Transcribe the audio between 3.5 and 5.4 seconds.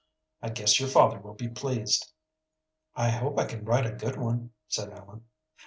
write a good one," said Ellen.